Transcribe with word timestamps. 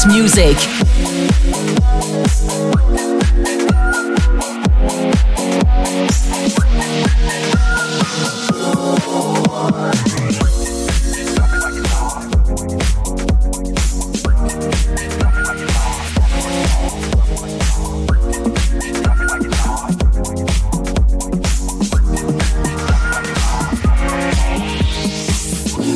Dance 0.00 0.06
music. 0.06 0.56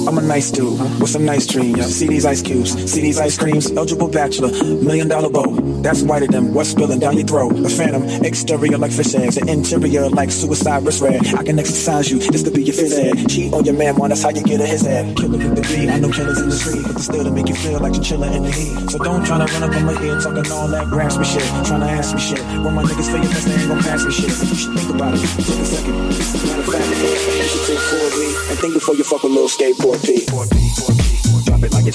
I'm 0.06 0.18
a 0.18 0.22
nice 0.22 0.50
dude 0.50 0.73
with 1.00 1.10
some 1.10 1.24
nice 1.24 1.46
dreams. 1.46 1.84
See 1.94 2.06
these 2.06 2.24
ice 2.24 2.42
cubes, 2.42 2.72
see 2.90 3.00
these 3.00 3.18
ice 3.18 3.36
creams. 3.38 3.70
Eligible 3.70 4.08
bachelor, 4.08 4.50
million 4.82 5.08
dollar 5.08 5.30
bow. 5.30 5.46
That's 5.82 6.02
whiter 6.02 6.26
than 6.26 6.54
what's 6.54 6.70
spilling 6.70 6.98
down 6.98 7.16
your 7.16 7.26
throat. 7.26 7.52
A 7.64 7.68
phantom, 7.68 8.04
exterior 8.24 8.78
like 8.78 8.92
fish 8.92 9.14
eggs, 9.14 9.36
an 9.36 9.48
interior 9.48 10.08
like 10.08 10.30
suicide 10.30 10.84
wrist 10.84 11.02
red. 11.02 11.26
I 11.34 11.42
can 11.42 11.58
exercise 11.58 12.10
you, 12.10 12.18
this 12.18 12.42
could 12.42 12.54
be 12.54 12.64
your 12.64 12.74
phys 12.74 12.98
ed. 12.98 13.28
Cheat 13.28 13.52
on 13.52 13.64
your 13.64 13.74
man, 13.74 13.96
man, 13.98 14.08
that's 14.08 14.22
how 14.22 14.30
you 14.30 14.42
get 14.42 14.60
a 14.60 14.66
his 14.66 14.82
head. 14.82 15.16
Killer 15.16 15.38
with 15.38 15.56
the 15.56 15.62
beat, 15.62 15.90
I 15.90 15.98
know 15.98 16.10
killers 16.10 16.40
in 16.40 16.48
the 16.48 16.56
street, 16.56 16.84
but 16.84 17.00
still 17.00 17.24
to 17.24 17.30
make 17.30 17.48
you 17.48 17.54
feel 17.54 17.80
like 17.80 17.94
you're 17.94 18.04
chilling 18.04 18.32
in 18.32 18.42
the 18.42 18.50
heat. 18.50 18.90
So 18.90 18.98
don't 18.98 19.24
try 19.24 19.44
to 19.44 19.52
run 19.52 19.62
up 19.62 19.76
on 19.76 19.84
my 19.84 20.02
ear 20.02 20.20
talking 20.20 20.50
all 20.52 20.68
that 20.68 20.86
raspy 20.88 21.24
shit, 21.24 21.44
trying 21.66 21.80
to 21.80 21.90
ask 21.90 22.14
me 22.14 22.20
shit. 22.20 22.40
When 22.64 22.74
my 22.74 22.82
niggas 22.84 23.10
feel 23.10 23.22
your 23.22 23.32
best, 23.32 23.46
they 23.46 23.54
ain't 23.54 23.68
gon' 23.68 23.82
pass 23.82 24.04
me 24.04 24.12
shit. 24.12 24.30
You 24.30 24.56
should 24.56 24.74
think 24.74 24.90
about 24.94 25.14
it, 25.14 25.20
take 25.20 25.60
a 25.60 25.64
second. 25.64 25.94
Matter 25.94 26.60
of 26.60 26.66
fact, 26.66 26.86
you 26.88 27.44
should 27.44 27.66
take 27.66 27.78
4B 27.78 28.50
and 28.50 28.58
think 28.58 28.74
before 28.74 28.94
you 28.94 29.04
fuck 29.04 29.22
with 29.22 29.32
little 29.32 29.48
skateboard 29.48 30.02
P. 30.04 30.73
Drop 30.74 31.62
it 31.62 31.72
like 31.72 31.86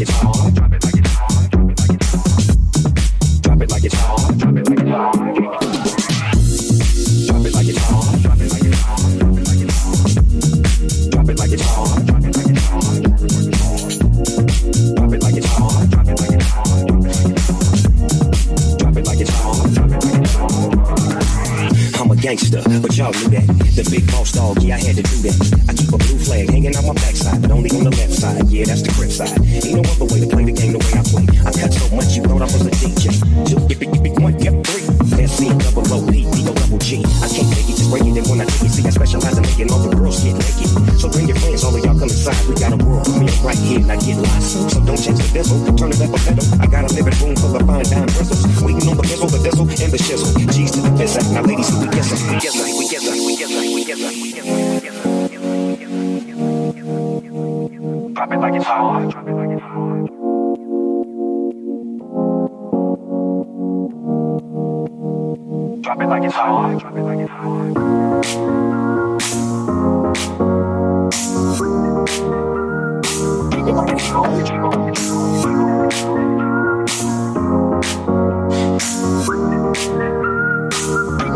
It's 0.00 0.24
on. 0.24 0.39
Gangster, 22.30 22.62
but 22.80 22.96
y'all 22.96 23.10
knew 23.10 23.28
that. 23.34 23.46
The 23.74 23.82
big 23.90 24.06
boss 24.12 24.30
dog, 24.30 24.62
yeah, 24.62 24.76
I 24.76 24.78
had 24.78 24.94
to 24.96 25.02
do 25.02 25.16
that. 25.26 25.34
I 25.68 25.74
keep 25.74 25.90
a 25.90 25.98
blue 25.98 26.18
flag 26.18 26.48
hanging 26.48 26.76
on 26.76 26.86
my 26.86 26.94
backside, 26.94 27.42
but 27.42 27.50
only 27.50 27.70
on 27.70 27.82
the 27.82 27.90
left 27.90 28.12
side. 28.12 28.46
Yeah, 28.48 28.66
that's 28.66 28.82
the 28.82 28.92
crib 28.94 29.10
side. 29.10 29.34
Ain't 29.50 29.74
no 29.74 29.82
other 29.90 30.06
way 30.06 30.20
to 30.20 30.28
play 30.30 30.44
the 30.44 30.52
game 30.52 30.72
the 30.72 30.78
way 30.78 30.94
I 30.94 31.02
play. 31.10 31.26
I 31.42 31.50
cut 31.50 31.72
so 31.74 31.90
much 31.96 32.14
you 32.14 32.22
thought 32.22 32.42
I 32.42 32.46
was 32.46 32.62
a 32.66 32.70
DJ. 32.70 33.10
Two, 33.50 33.58
one, 34.22 34.38
yep, 34.38 34.54
three. 34.62 34.79
Let's 35.00 35.40
double 35.40 35.88
O, 35.96 36.04
P, 36.12 36.28
D, 36.28 36.44
O, 36.44 36.52
double 36.52 36.76
G. 36.76 37.00
I 37.24 37.28
can't 37.32 37.48
take 37.48 37.72
it, 37.72 37.76
just 37.80 37.88
break 37.88 38.04
it. 38.04 38.20
And 38.20 38.26
when 38.28 38.40
I 38.40 38.44
take 38.44 38.68
it, 38.68 38.76
see, 38.76 38.84
I 38.84 38.90
specialize 38.90 39.32
in 39.38 39.42
making 39.48 39.72
all 39.72 39.80
the 39.80 39.96
girls 39.96 40.20
get 40.20 40.36
naked. 40.36 40.68
So 41.00 41.08
bring 41.08 41.24
your 41.24 41.40
friends, 41.40 41.64
all 41.64 41.72
of 41.72 41.80
y'all 41.80 41.96
come 41.96 42.12
inside. 42.12 42.36
We 42.44 42.54
got 42.60 42.76
a 42.76 42.78
world 42.84 43.08
premiere 43.08 43.32
right 43.40 43.56
here, 43.56 43.80
I 43.88 43.96
get 43.96 44.20
lost. 44.20 44.68
So 44.68 44.76
don't 44.84 45.00
change 45.00 45.16
the 45.16 45.28
diesel, 45.32 45.56
turn 45.72 45.96
it 45.96 46.04
up 46.04 46.12
a 46.12 46.18
pedal. 46.20 46.44
I 46.60 46.68
got 46.68 46.84
a 46.84 46.92
living 46.92 47.16
room 47.24 47.32
full 47.40 47.56
of 47.56 47.64
fine 47.64 47.88
dime 47.88 48.12
bristles. 48.12 48.44
Waiting 48.60 48.84
on 48.92 49.00
the 49.00 49.04
bizzle, 49.08 49.32
the 49.32 49.40
diesel, 49.40 49.64
and 49.64 49.88
the 49.88 49.96
shizzle. 49.96 50.36
G's 50.52 50.70
to 50.76 50.80
the 50.84 50.92
biz 50.92 51.16
Now, 51.32 51.48
ladies, 51.48 51.72
we 51.72 51.88
get 51.88 52.04
some, 52.04 52.20
we 52.28 52.36
get 52.36 52.52
some, 52.52 52.68
we 52.76 52.84
get 52.84 53.00
some, 53.00 53.16
we 53.24 53.40
get 53.40 53.48
some, 53.48 53.64
we 53.72 53.88
get 53.88 53.96
some, 53.96 54.12
we 54.20 54.36
get 54.36 54.44
some. 54.44 55.20
Drop 58.12 58.32
it 58.32 58.38
like 58.38 58.52
it's 58.52 58.66
hot. 58.68 59.29
Drop 65.90 66.02
it 66.02 66.06
like 66.06 66.22
it's 66.22 66.34
hot. 66.36 66.78
Drop 66.78 66.96
it 66.96 67.02
like 67.02 67.18
it's 67.18 67.30
hot. 67.32 67.74
Drop 73.50 73.66
it 73.66 73.74
like 73.74 73.90
it's 73.90 74.06
hot. 74.06 74.30
It 74.30 74.44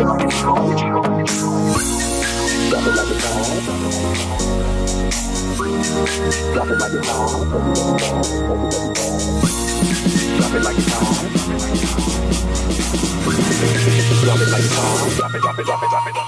like 0.06 0.22
it's 0.22 0.34
hot. 0.34 0.54
Drop 2.70 2.86
it 2.86 2.94
like 2.94 3.10
it's 3.10 3.22
hot. 3.24 3.58
Drop 6.54 6.68
it 6.70 6.78
like 6.78 6.94
it's 6.94 7.08
hot. 7.08 7.42
Drop 10.38 10.54
it 10.54 10.62
like 10.62 10.78
it's 10.78 10.88
hot. 10.92 12.23
Drop 14.34 14.48
it 14.48 14.50
like 14.50 14.64
it's 14.64 14.74
hot. 14.74 15.16
Drop 15.16 15.32
it, 15.32 15.40
drop 15.40 15.58
it, 15.60 15.64
drop 15.64 15.82
it, 15.84 15.88
drop 15.90 16.06
it. 16.08 16.23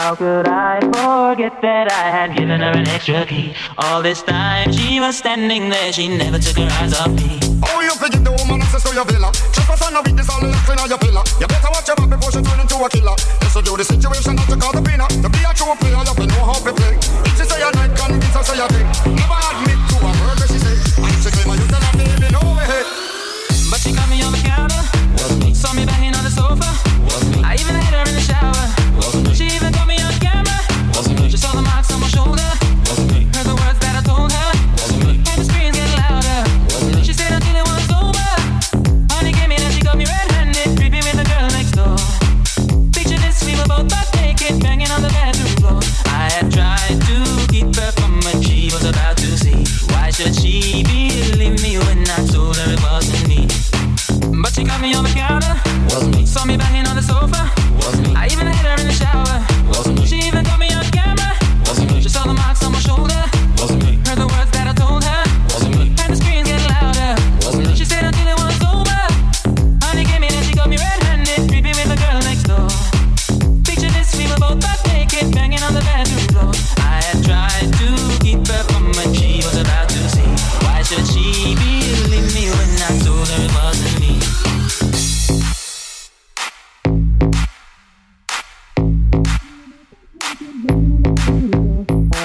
How 0.00 0.14
could 0.14 0.48
I 0.48 0.80
forget 0.80 1.60
that 1.60 1.92
I 1.92 2.08
had 2.08 2.32
given 2.32 2.64
her 2.64 2.72
an 2.72 2.88
extra 2.88 3.26
key? 3.26 3.52
All 3.76 4.00
this 4.00 4.22
time 4.22 4.72
she 4.72 4.98
was 4.98 5.18
standing 5.18 5.68
there, 5.68 5.92
she 5.92 6.08
never 6.08 6.38
took 6.38 6.56
her 6.56 6.72
eyes 6.80 6.96
off 6.96 7.12
me. 7.12 7.36
How 7.60 7.84
you 7.84 7.92
forget 8.00 8.24
the 8.24 8.32
woman 8.32 8.64
access 8.64 8.82
to 8.88 8.94
your 8.96 9.04
villa? 9.04 9.28
Trespass 9.52 9.84
on 9.84 9.96
a 9.96 10.00
witness, 10.00 10.30
all 10.32 10.40
the 10.40 10.56
clean 10.64 10.80
your 10.88 10.96
pillar. 10.96 11.20
You 11.36 11.46
better 11.52 11.68
watch 11.68 11.84
your 11.84 11.96
back 12.00 12.08
before 12.16 12.32
she 12.32 12.40
turn 12.40 12.60
into 12.64 12.80
a 12.80 12.88
killer. 12.88 13.12
Yes, 13.44 13.52
to 13.52 13.60
do 13.60 13.76
the 13.76 13.84
situation, 13.84 14.40
not 14.40 14.48
to 14.48 14.56
call 14.56 14.72
the 14.72 14.80
winner. 14.80 15.04
To 15.20 15.28
be 15.28 15.44
a 15.44 15.52
true 15.52 15.76
player, 15.76 15.92
you 15.92 16.08
have 16.08 16.16
to 16.16 16.26
know 16.32 16.42
how 16.48 16.56
to 16.64 16.72
play. 16.72 16.96
If 16.96 17.36
she 17.36 17.44
say 17.44 17.60
a 17.60 17.68
night, 17.68 17.92
her 17.92 18.40
say 18.40 18.56
a 18.56 18.66
day. 18.72 18.84
Never 19.04 19.36
admit 19.52 19.79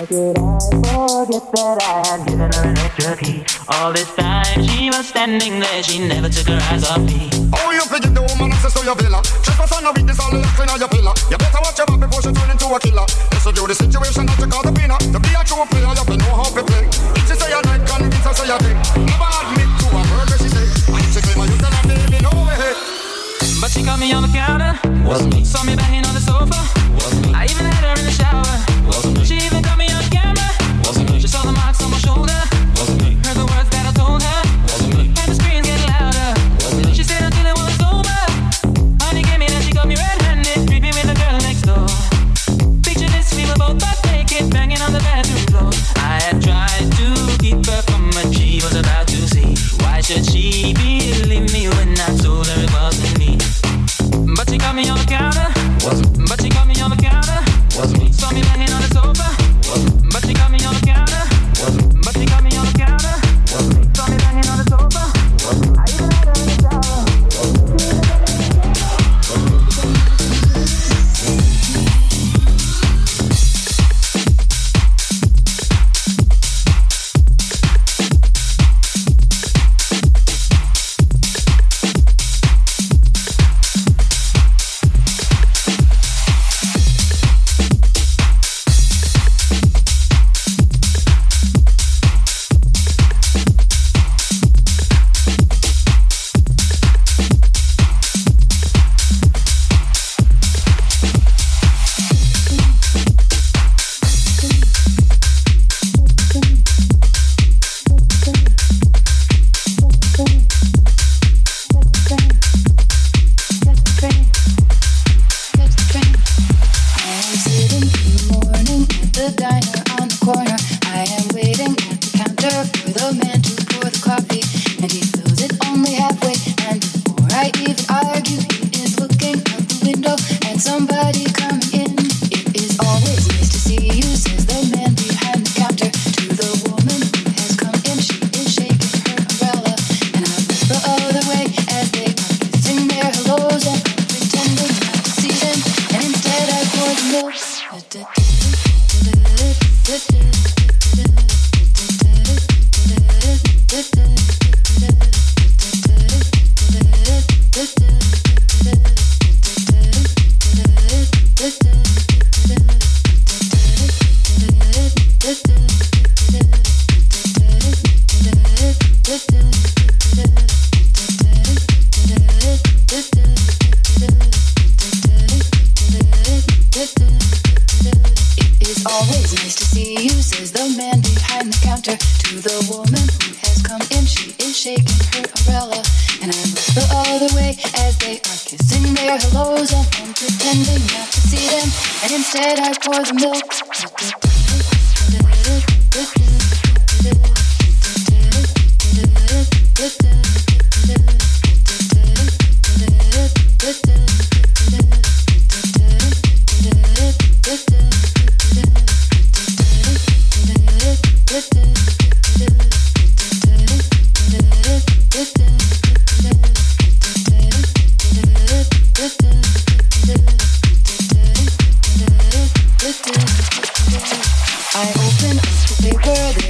forget 0.05 1.41
that 1.57 1.77
I 1.81 2.05
had 2.05 2.27
given 2.27 2.51
her 2.53 2.63
an 2.63 2.77
extra 2.77 3.17
key. 3.17 3.41
All 3.67 3.91
this 3.91 4.09
time 4.15 4.62
she 4.62 4.89
was 4.89 5.07
standing 5.09 5.59
there, 5.59 5.81
she 5.81 6.00
never 6.05 6.29
took 6.29 6.47
her 6.47 6.62
eyes 6.69 6.85
off 6.85 7.01
me. 7.01 7.29
Oh, 7.53 7.71
you 7.74 7.81
forget 7.89 8.13
the 8.13 8.21
woman 8.21 8.53
access 8.53 8.74
to 8.77 8.85
your 8.85 8.95
villa. 8.95 9.21
Trespass 9.41 9.71
on 9.74 9.85
a 9.85 9.91
weakness, 9.91 10.19
all 10.19 10.29
the 10.29 10.38
left 10.38 10.59
in 10.62 10.69
your 10.77 10.89
pillar. 10.89 11.13
You 11.31 11.38
better 11.38 11.62
watch 11.62 11.77
your 11.77 11.88
back 11.88 12.00
before 12.05 12.21
she 12.21 12.31
turn 12.31 12.50
into 12.53 12.67
a 12.69 12.77
killer. 12.79 13.05
This 13.33 13.45
will 13.45 13.57
do 13.57 13.65
the 13.65 13.75
situation 13.75 14.25
that 14.29 14.38
you 14.38 14.47
call 14.47 14.62
the 14.62 14.74
winner. 14.77 15.00
To 15.00 15.17
be 15.17 15.31
a 15.33 15.41
true 15.41 15.65
player, 15.74 15.89
you 15.89 15.97
have 15.97 16.05
to 16.05 16.17
know 16.17 16.33
how 16.38 16.50
to 16.53 16.62
play. 16.62 16.85
If 17.17 17.25
she 17.25 17.33
say 17.33 17.50
a 17.50 17.59
night, 17.65 17.81
convince 17.89 18.21
her 18.21 18.33
say 18.38 18.50
a 18.50 18.57
day. 18.62 18.75
Never 19.09 19.29
admit 19.41 19.69
to 19.81 19.88
a 19.89 20.01
murder, 20.13 20.38
she 20.38 20.50
say. 20.53 20.65
She 21.13 21.19
claim 21.25 21.41
her, 21.41 21.47
you 21.50 21.57
tell 21.57 21.74
her, 21.74 21.85
baby, 21.89 22.21
no 22.21 22.33
way. 22.45 22.62
But 23.57 23.74
she 23.74 23.81
caught 23.81 23.97
me 23.97 24.13
on 24.13 24.21
the 24.21 24.29
counter. 24.29 24.77
Wasn't 25.01 25.33
me. 25.33 25.41
Saw 25.41 25.65
me 25.65 25.74
banging 25.74 26.05
on 26.05 26.13
the 26.13 26.21
sofa. 26.21 26.59
Wasn't 26.93 27.25
me. 27.25 27.33
I 27.33 27.50
even 27.50 27.65
had 27.65 27.81
her 27.81 27.97
in 27.97 28.05
the 28.05 28.13
shower. 28.13 28.45
Wasn't 28.85 29.17
me. 29.17 29.25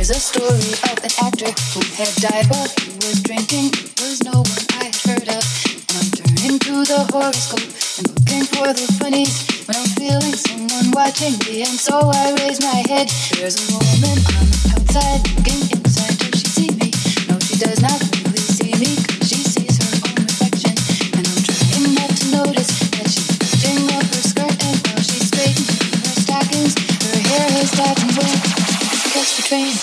There's 0.06 0.18
a 0.18 0.38
story 0.38 0.70
of 0.86 1.02
an 1.02 1.10
actor 1.26 1.50
who 1.74 1.82
had 1.98 2.14
died 2.22 2.46
while 2.54 2.70
he 2.78 2.94
was 3.02 3.26
drinking. 3.26 3.74
It 3.74 3.98
was 3.98 4.22
no 4.22 4.38
one 4.38 4.66
I 4.78 4.94
had 4.94 5.02
heard 5.02 5.30
of. 5.34 5.42
And 5.66 5.98
I'm 5.98 6.10
turning 6.14 6.60
to 6.62 6.86
the 6.86 7.10
horoscope 7.10 7.66
and 7.98 8.14
looking 8.14 8.46
for 8.54 8.70
the 8.70 8.86
funnies 9.02 9.50
when 9.66 9.74
I'm 9.74 9.90
feeling 9.98 10.38
someone 10.38 10.94
watching 10.94 11.34
me. 11.50 11.66
And 11.66 11.74
so 11.74 12.14
I 12.14 12.38
raise 12.38 12.62
my 12.62 12.86
head. 12.86 13.10
There's 13.34 13.58
a 13.58 13.66
woman 13.74 14.22
on 14.38 14.46
the 14.46 14.78
outside 14.78 15.26
looking 15.42 15.74
inside. 15.74 16.14
Does 16.22 16.38
she 16.38 16.48
see 16.54 16.70
me? 16.78 16.94
No, 17.26 17.42
she 17.42 17.58
does 17.58 17.82
not 17.82 17.98
really 18.30 18.46
see 18.46 18.78
me 18.78 18.94
'cause 19.02 19.26
she 19.26 19.42
sees 19.42 19.74
her 19.82 19.90
own 20.06 20.22
reflection. 20.22 20.76
And 21.18 21.26
I'm 21.26 21.42
trying 21.50 21.94
not 21.98 22.14
to 22.14 22.26
notice 22.30 22.70
that 22.94 23.10
she's 23.10 23.34
pushing 23.42 23.90
up 23.90 24.06
her 24.06 24.22
skirt 24.22 24.54
and 24.70 24.78
while 24.86 25.02
she's 25.02 25.26
straightening 25.34 25.82
her 25.98 26.14
stockings, 26.22 26.78
her 26.78 27.18
hair 27.26 27.48
has 27.58 27.74
gotten 27.74 28.10
wet. 28.22 28.38
Catch 29.10 29.38
the 29.38 29.44
train, 29.50 29.74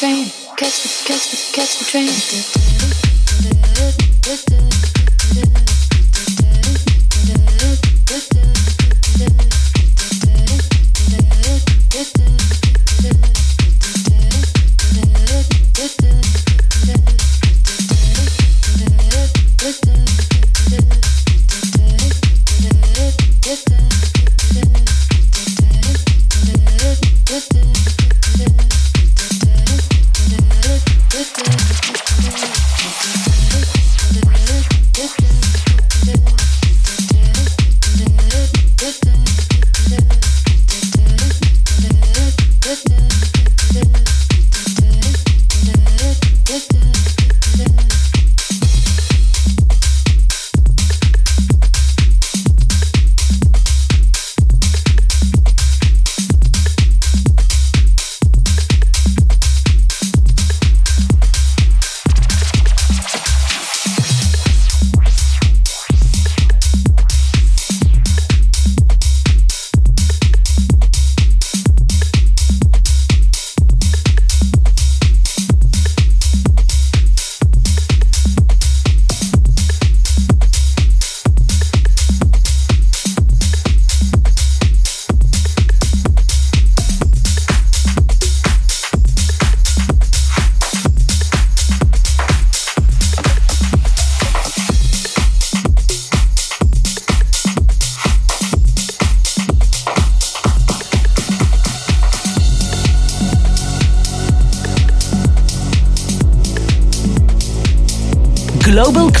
train, 0.00 0.24
catch 0.56 0.82
the 0.82 0.88
catch 1.04 1.30
the 1.30 1.36
catch 1.52 1.78
the 1.78 1.84
train. 1.84 2.08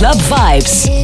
Club 0.00 0.16
Vibes. 0.30 0.99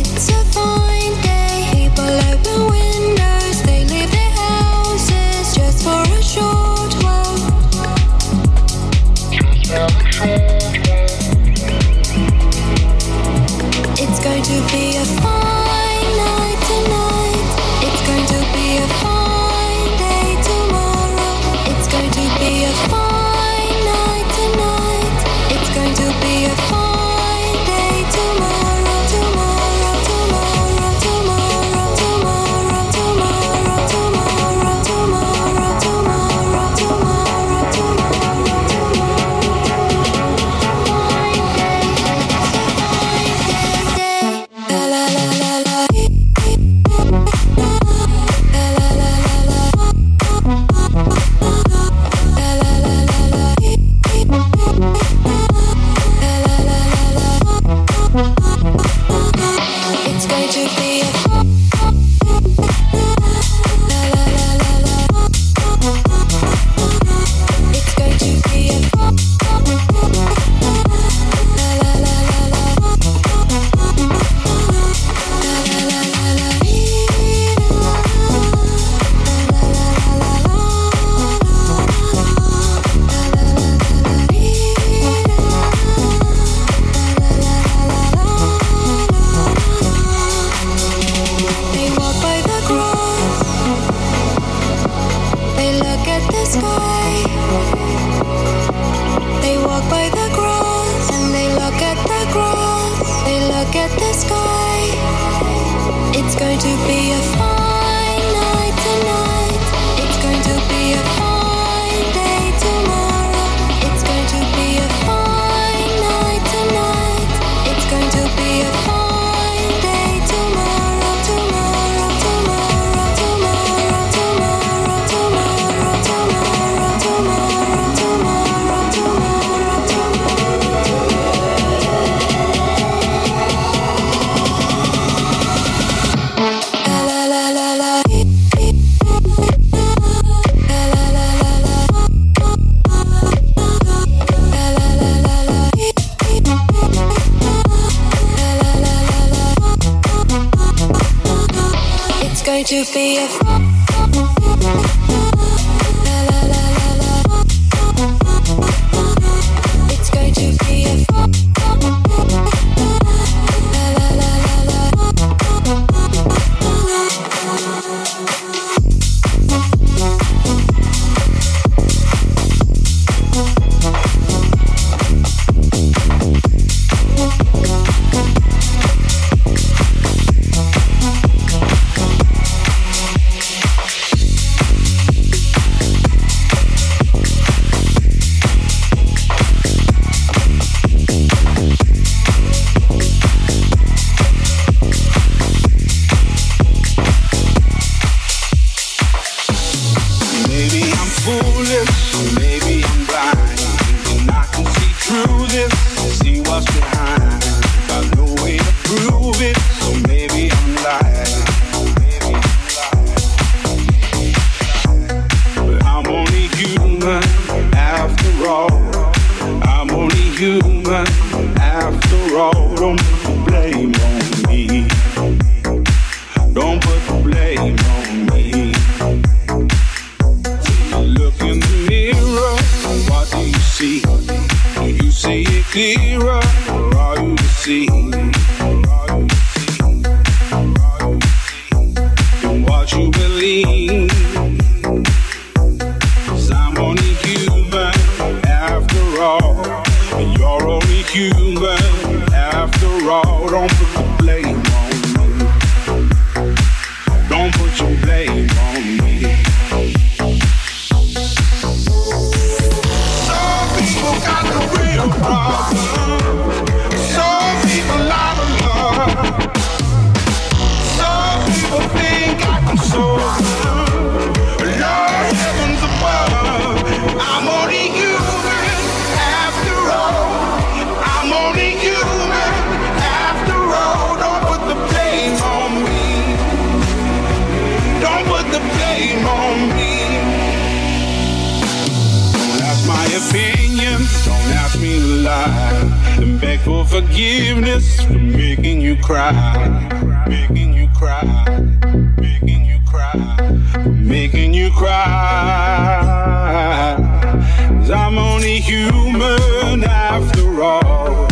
I'm 307.96 308.18
only 308.18 308.60
human 308.60 309.82
after 309.84 310.62
all. 310.62 311.26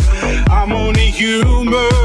I'm 0.49 0.71
only 0.73 1.09
human 1.11 2.04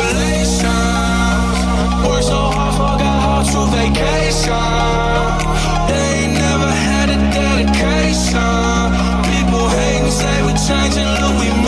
congratulations. 0.00 1.56
Worked 2.06 2.24
so 2.24 2.40
hard, 2.56 2.74
forgot 2.74 3.18
how 3.24 3.40
to 3.52 3.60
vacation. 3.76 4.70
They 5.90 6.28
never 6.32 6.70
had 6.70 7.08
a 7.10 7.18
dedication. 7.34 8.90
People 9.28 9.68
hate 9.68 10.02
and 10.02 10.12
say 10.12 10.36
we're 10.42 10.56
changing, 10.56 11.10
look, 11.20 11.59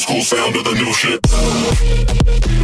school 0.00 0.22
sound 0.22 0.56
of 0.56 0.64
the 0.64 0.72
new 0.72 0.92
shit. 0.94 2.59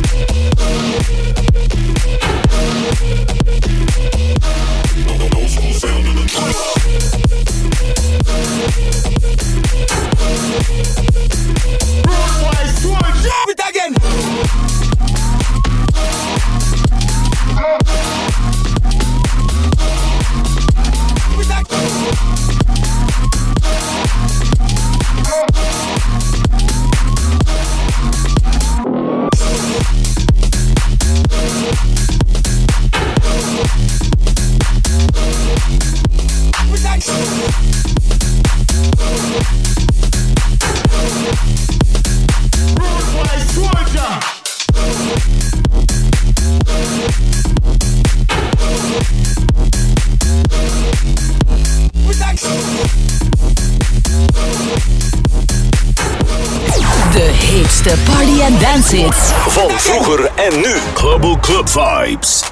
For 60.07 60.31
en 60.35 60.61
nu. 60.61 60.77
Global 60.95 61.39
Club 61.41 61.69
Vibes. 61.69 62.46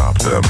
Stop 0.00 0.18
them. 0.20 0.42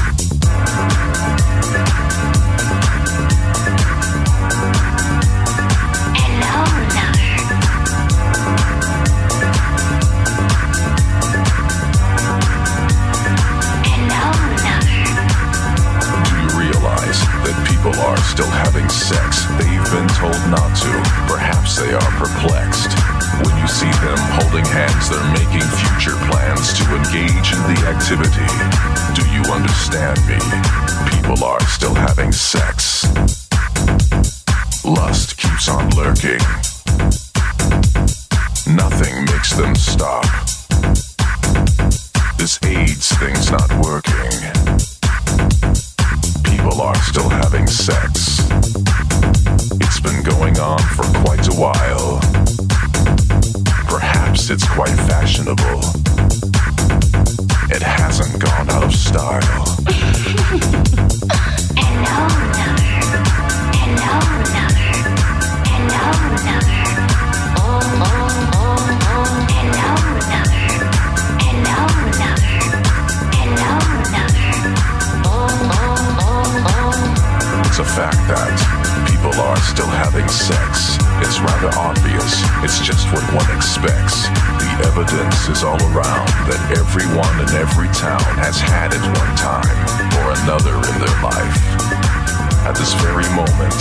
People 17.67 17.99
are 18.01 18.17
still 18.17 18.45
having 18.45 18.87
sex? 18.89 19.45
They've 19.57 19.91
been 19.91 20.07
told 20.09 20.37
not 20.51 20.75
to. 20.77 20.91
Perhaps 21.27 21.77
they 21.77 21.91
are 21.93 22.11
perplexed. 22.11 23.00
When 23.43 23.57
you 23.57 23.67
see 23.67 23.91
them 24.05 24.17
holding 24.37 24.65
hands, 24.65 25.09
they're 25.09 25.31
making 25.33 25.67
future 25.81 26.17
plans 26.29 26.73
to 26.77 26.83
engage 26.95 27.51
in 27.53 27.61
the 27.69 27.77
activity. 27.89 28.49
Do 29.17 29.23
you 29.29 29.41
understand 29.51 30.19
me? 30.29 30.39
People 31.09 31.43
are 31.43 31.61
still 31.67 31.95
having 31.95 32.31
sex. 32.31 33.05
Lust 34.85 35.37
keeps 35.37 35.67
on 35.67 35.89
lurking. 35.91 36.41
Nothing 38.75 39.25
makes 39.25 39.53
them 39.53 39.75
stop. 39.75 40.25
This 42.37 42.59
AIDS 42.63 43.09
thing's 43.17 43.51
not 43.51 43.69
working 43.83 44.71
people 46.71 46.81
are 46.81 46.95
still 47.03 47.29
having 47.29 47.67
sex. 47.67 48.39
It's 49.81 49.99
been 49.99 50.23
going 50.23 50.59
on 50.59 50.79
for 50.79 51.03
quite 51.23 51.47
a 51.47 51.53
while. 51.53 52.40
Perhaps 54.31 54.49
it's 54.49 54.65
quite 54.65 54.87
fashionable. 54.87 55.81
It 57.69 57.81
hasn't 57.81 58.41
gone 58.41 58.69
out 58.69 58.81
of 58.81 58.95
style. 58.95 59.41
It's 77.65 77.79
a 77.79 77.83
fact 77.83 78.15
that 78.31 79.07
people 79.11 79.41
are 79.41 79.57
still 79.57 79.87
having 79.87 80.29
sex. 80.29 80.90
It's 81.21 81.39
rather 81.39 81.71
obvious. 81.77 82.41
It's 82.65 82.81
just 82.81 83.05
what 83.13 83.23
one 83.33 83.49
expects. 83.55 84.27
The 84.57 84.69
evidence 84.89 85.47
is 85.47 85.63
all 85.63 85.79
around 85.93 86.27
that 86.49 86.61
everyone 86.73 87.35
in 87.39 87.49
every 87.55 87.87
town 87.93 88.25
has 88.41 88.57
had 88.59 88.91
it 88.91 89.03
one 89.05 89.33
time 89.37 89.77
or 90.21 90.33
another 90.43 90.75
in 90.75 90.95
their 90.97 91.17
life. 91.21 91.57
At 92.65 92.73
this 92.77 92.93
very 93.01 93.25
moment, 93.37 93.79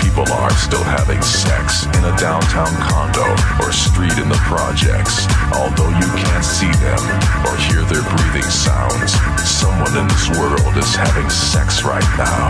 people 0.00 0.24
are 0.40 0.52
still 0.56 0.84
having 0.84 1.20
sex 1.22 1.84
in 1.84 2.02
a 2.04 2.14
downtown 2.16 2.72
condo 2.88 3.28
or 3.60 3.72
street 3.72 4.16
in 4.16 4.28
the 4.28 4.40
projects. 4.44 5.24
Although 5.56 5.88
you 5.88 6.08
can't 6.16 6.44
see 6.44 6.72
them 6.84 7.02
or 7.44 7.56
hear 7.68 7.84
their 7.88 8.04
breathing 8.08 8.48
sounds, 8.48 9.16
someone 9.40 9.92
in 9.96 10.08
this 10.08 10.28
world 10.36 10.76
is 10.76 10.94
having 10.94 11.28
sex 11.28 11.84
right 11.84 12.08
now. 12.16 12.48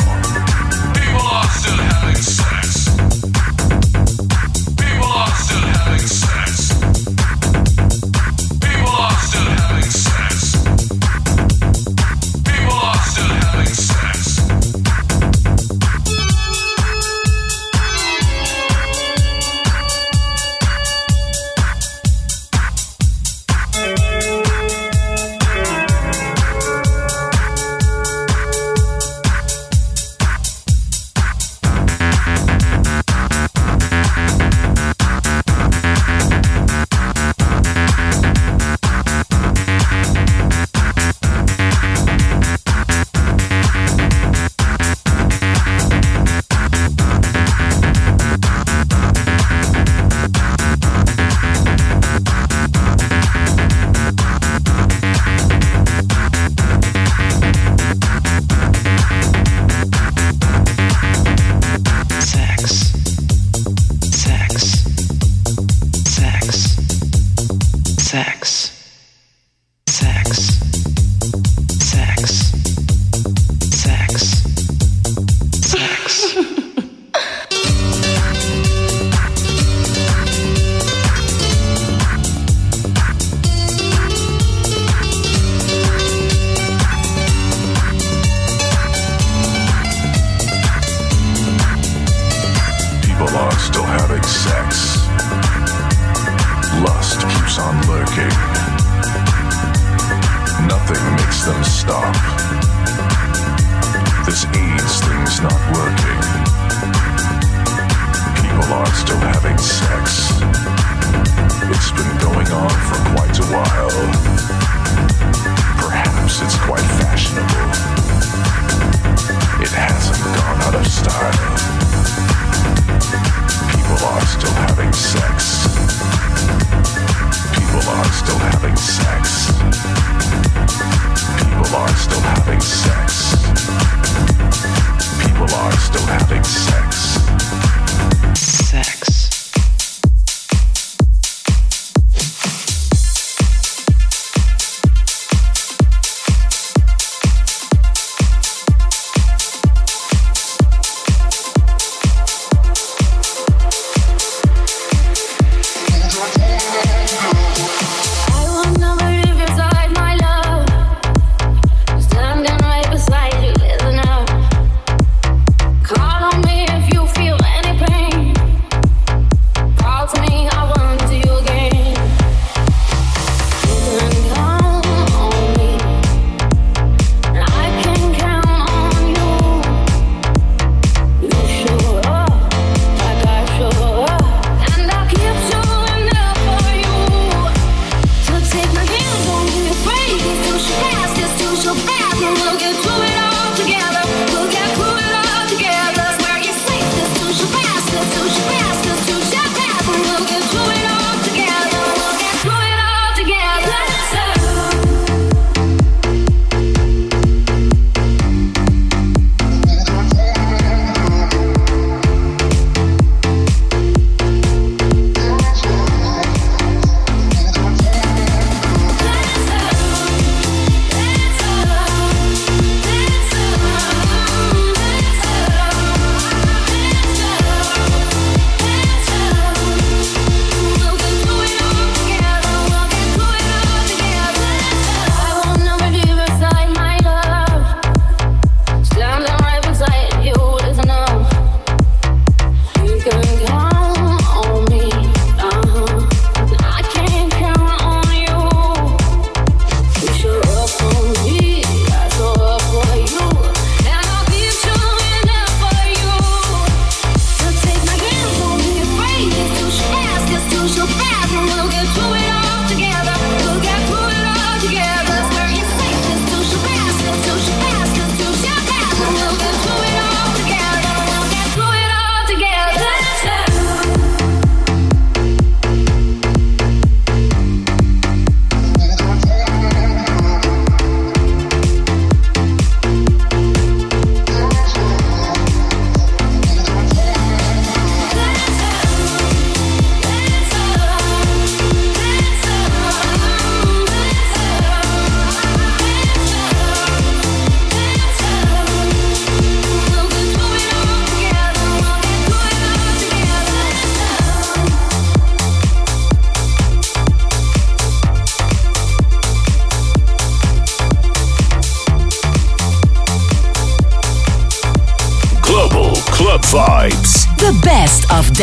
People 0.94 1.26
are 1.26 1.50
still 1.50 1.78
having 1.78 2.20
sex. 2.22 2.59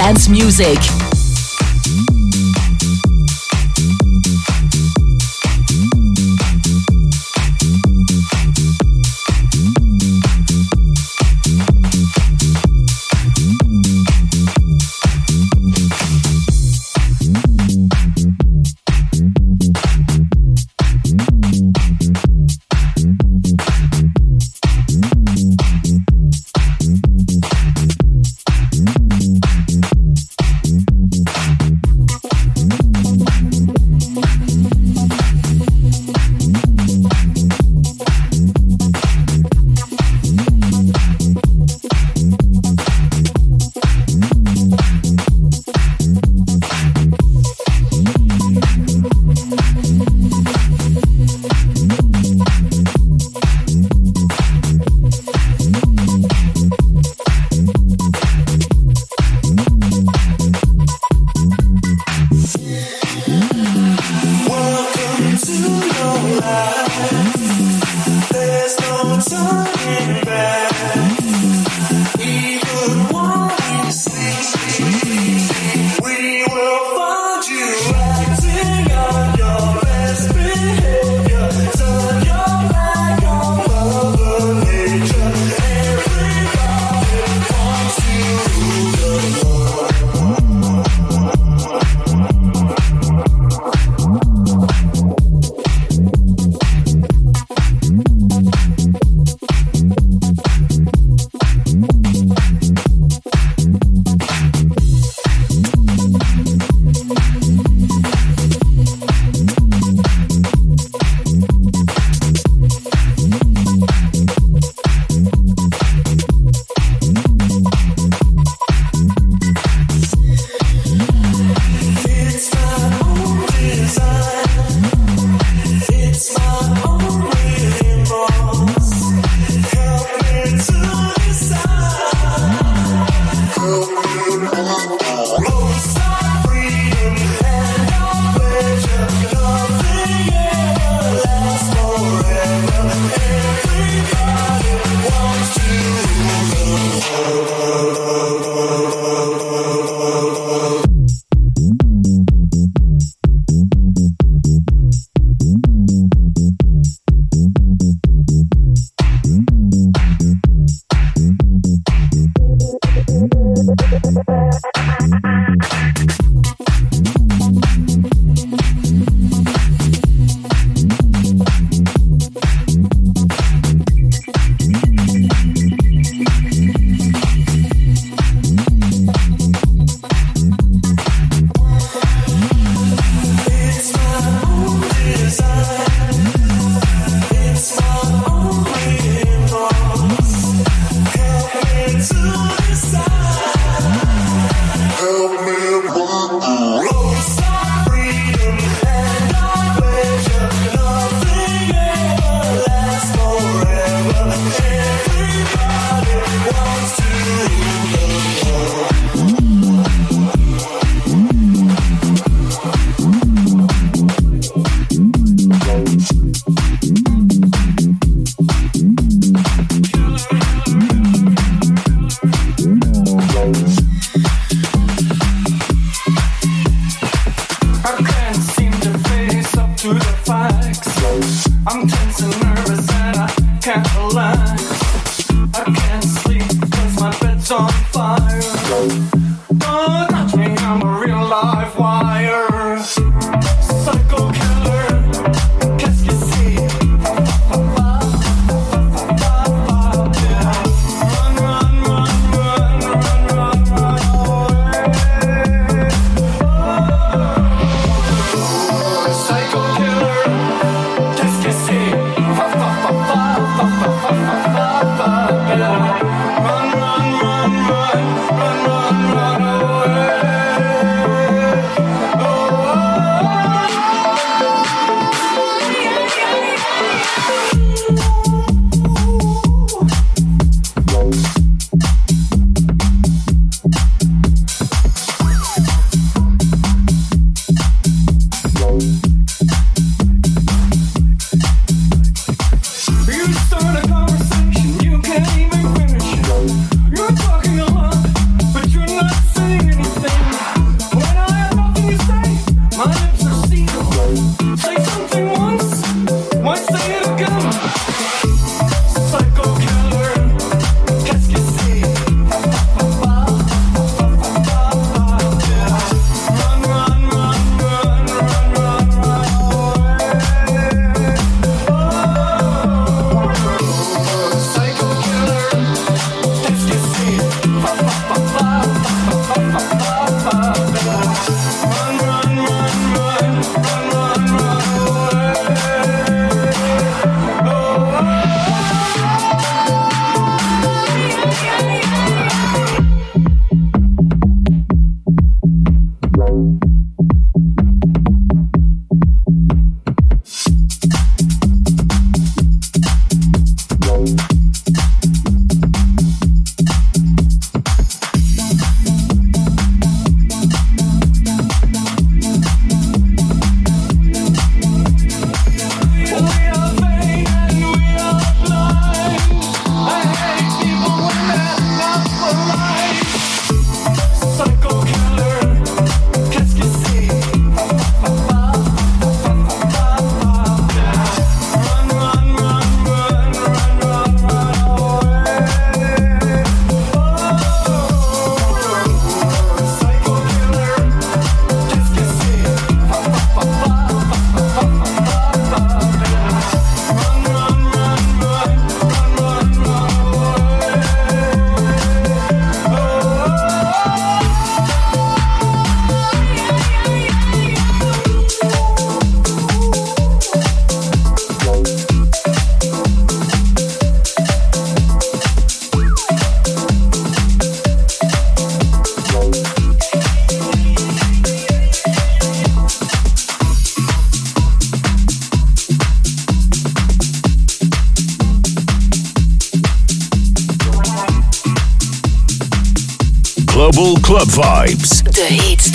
Dance 0.07 0.29
music. 0.29 0.96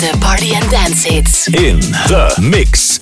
Heetste 0.03 0.21
party 0.21 0.53
and 0.53 0.69
dance 0.69 1.03
hits. 1.03 1.47
in 1.47 1.79
the 1.79 2.39
mix. 2.41 2.92